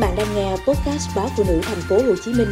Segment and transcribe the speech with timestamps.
[0.00, 2.48] bạn đang nghe podcast báo phụ nữ thành phố Hồ Chí Minh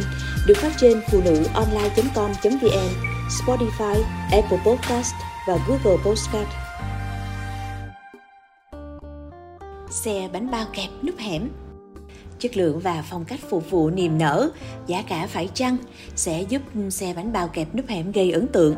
[0.47, 2.89] được phát trên phụ nữ online.com.vn,
[3.29, 5.13] Spotify, Apple Podcast
[5.47, 6.49] và Google Podcast.
[9.89, 11.49] Xe bánh bao kẹp núp hẻm
[12.39, 14.49] chất lượng và phong cách phục vụ niềm nở,
[14.87, 15.77] giá cả phải chăng
[16.15, 18.75] sẽ giúp xe bánh bao kẹp núp hẻm gây ấn tượng.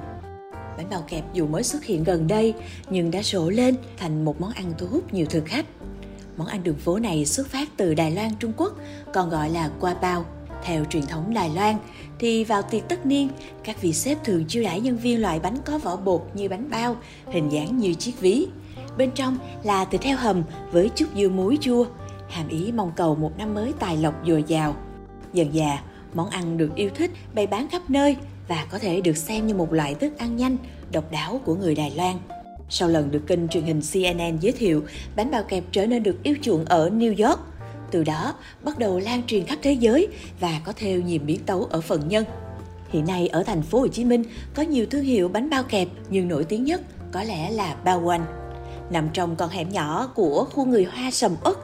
[0.78, 2.54] Bánh bao kẹp dù mới xuất hiện gần đây
[2.90, 5.66] nhưng đã sổ lên thành một món ăn thu hút nhiều thực khách.
[6.38, 8.74] Món ăn đường phố này xuất phát từ Đài Loan, Trung Quốc,
[9.14, 10.26] còn gọi là qua bao.
[10.64, 11.76] Theo truyền thống Đài Loan,
[12.20, 13.30] thì vào tiệc tất niên,
[13.64, 16.70] các vị sếp thường chiêu đãi nhân viên loại bánh có vỏ bột như bánh
[16.70, 16.96] bao,
[17.28, 18.48] hình dáng như chiếc ví.
[18.98, 21.86] Bên trong là thịt heo hầm với chút dưa muối chua,
[22.30, 24.76] hàm ý mong cầu một năm mới tài lộc dồi dào.
[25.34, 29.18] Dần dà, món ăn được yêu thích bày bán khắp nơi và có thể được
[29.18, 30.58] xem như một loại thức ăn nhanh,
[30.92, 32.16] độc đáo của người Đài Loan.
[32.74, 34.84] Sau lần được kênh truyền hình CNN giới thiệu,
[35.16, 37.40] bánh bao kẹp trở nên được yêu chuộng ở New York.
[37.92, 40.08] Từ đó, bắt đầu lan truyền khắp thế giới
[40.40, 42.26] và có theo nhiều biến tấu ở phần nhân.
[42.90, 45.88] Hiện nay ở thành phố Hồ Chí Minh có nhiều thương hiệu bánh bao kẹp
[46.10, 48.26] nhưng nổi tiếng nhất có lẽ là Bao Quanh.
[48.92, 51.56] Nằm trong con hẻm nhỏ của khu người Hoa sầm uất,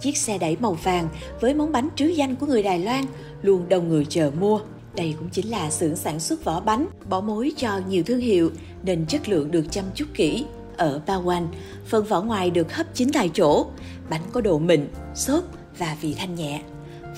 [0.00, 1.08] chiếc xe đẩy màu vàng
[1.40, 3.04] với món bánh trứ danh của người Đài Loan
[3.42, 4.60] luôn đông người chờ mua.
[4.96, 8.50] Đây cũng chính là xưởng sản xuất vỏ bánh, bỏ mối cho nhiều thương hiệu
[8.82, 10.44] nên chất lượng được chăm chút kỹ.
[10.76, 11.48] Ở Bao Quanh,
[11.86, 13.66] phần vỏ ngoài được hấp chín tại chỗ,
[14.10, 15.44] bánh có độ mịn, xốp
[15.78, 16.62] và vị thanh nhẹ.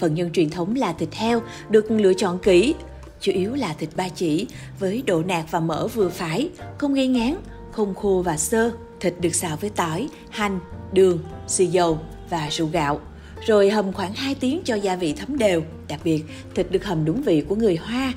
[0.00, 2.74] Phần nhân truyền thống là thịt heo được lựa chọn kỹ,
[3.20, 4.46] chủ yếu là thịt ba chỉ
[4.78, 7.36] với độ nạc và mỡ vừa phải, không gây ngán,
[7.72, 8.70] không khô và sơ.
[9.00, 10.60] Thịt được xào với tỏi, hành,
[10.92, 11.18] đường,
[11.48, 11.98] xì dầu
[12.30, 13.00] và rượu gạo
[13.46, 15.62] rồi hầm khoảng 2 tiếng cho gia vị thấm đều.
[15.88, 18.12] Đặc biệt, thịt được hầm đúng vị của người Hoa.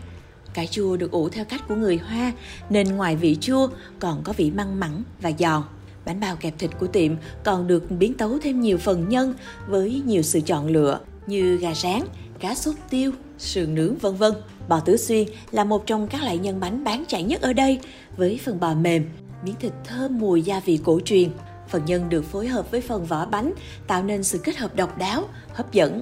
[0.54, 2.32] Cải chua được ủ theo cách của người Hoa,
[2.70, 3.68] nên ngoài vị chua
[4.00, 5.62] còn có vị măng mẳng và giòn.
[6.06, 7.12] Bánh bao kẹp thịt của tiệm
[7.44, 9.34] còn được biến tấu thêm nhiều phần nhân
[9.68, 12.02] với nhiều sự chọn lựa như gà rán,
[12.40, 14.34] cá sốt tiêu, sườn nướng vân vân.
[14.68, 17.80] Bò tứ xuyên là một trong các loại nhân bánh bán chạy nhất ở đây
[18.18, 19.06] với phần bò mềm,
[19.46, 21.30] miếng thịt thơm mùi gia vị cổ truyền,
[21.72, 23.54] Phần nhân được phối hợp với phần vỏ bánh,
[23.88, 26.02] tạo nên sự kết hợp độc đáo, hấp dẫn.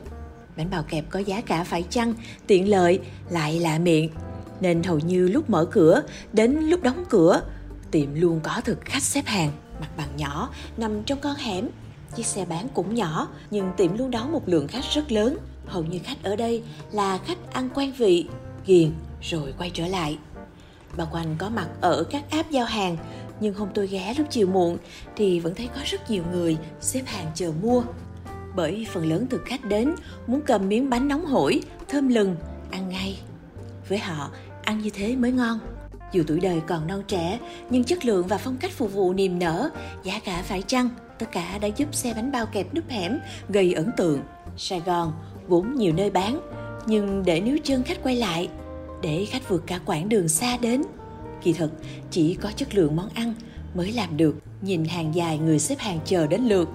[0.57, 2.13] Bánh bào kẹp có giá cả phải chăng,
[2.47, 2.99] tiện lợi,
[3.29, 4.09] lại lạ miệng.
[4.59, 6.01] Nên hầu như lúc mở cửa
[6.33, 7.41] đến lúc đóng cửa,
[7.91, 11.67] tiệm luôn có thực khách xếp hàng, mặt bằng nhỏ, nằm trong con hẻm.
[12.15, 15.37] Chiếc xe bán cũng nhỏ, nhưng tiệm luôn đón một lượng khách rất lớn.
[15.65, 18.25] Hầu như khách ở đây là khách ăn quen vị,
[18.65, 18.91] ghiền
[19.21, 20.17] rồi quay trở lại.
[20.97, 22.97] Bà Quanh có mặt ở các app giao hàng
[23.39, 24.77] nhưng hôm tôi ghé lúc chiều muộn
[25.15, 27.83] thì vẫn thấy có rất nhiều người xếp hàng chờ mua.
[28.55, 29.95] Bởi phần lớn thực khách đến
[30.27, 32.35] muốn cầm miếng bánh nóng hổi, thơm lừng,
[32.71, 33.19] ăn ngay.
[33.89, 34.31] Với họ,
[34.63, 35.59] ăn như thế mới ngon.
[36.11, 37.39] Dù tuổi đời còn non trẻ,
[37.69, 39.69] nhưng chất lượng và phong cách phục vụ niềm nở,
[40.03, 40.89] giá cả phải chăng,
[41.19, 43.19] tất cả đã giúp xe bánh bao kẹp núp hẻm
[43.49, 44.21] gây ấn tượng.
[44.57, 45.13] Sài Gòn
[45.47, 46.39] vốn nhiều nơi bán,
[46.85, 48.49] nhưng để níu chân khách quay lại,
[49.01, 50.81] để khách vượt cả quãng đường xa đến
[51.43, 51.71] Kỳ thực,
[52.11, 53.33] chỉ có chất lượng món ăn
[53.75, 54.35] mới làm được.
[54.61, 56.69] Nhìn hàng dài người xếp hàng chờ đến lượt.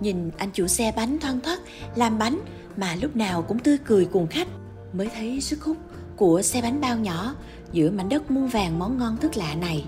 [0.00, 1.58] Nhìn anh chủ xe bánh thoăn thoắt
[1.94, 2.40] làm bánh
[2.76, 4.48] mà lúc nào cũng tươi cười cùng khách.
[4.92, 5.76] Mới thấy sức hút
[6.16, 7.34] của xe bánh bao nhỏ
[7.72, 9.84] giữa mảnh đất muôn vàng món ngon thức lạ này.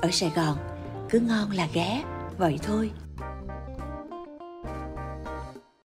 [0.00, 0.56] Ở Sài Gòn,
[1.10, 2.02] cứ ngon là ghé,
[2.38, 2.90] vậy thôi.